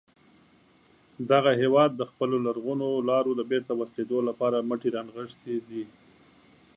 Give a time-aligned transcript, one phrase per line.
[1.31, 5.83] دغه هیواد د خپلو لرغونو لارو د بېرته وصلېدو لپاره مټې را نغښتې دي.